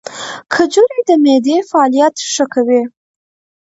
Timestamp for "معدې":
1.23-1.57